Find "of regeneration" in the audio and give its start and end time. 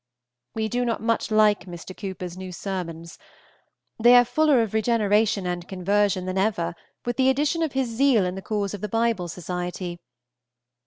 4.63-5.45